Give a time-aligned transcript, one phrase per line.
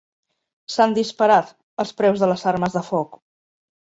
[0.75, 1.51] S'han disparat,
[1.83, 3.13] els preus de les armes de foc.